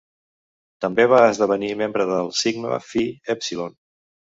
[0.85, 3.07] També va esdevenir membre de Sigma Phi
[3.37, 3.81] Epsilon.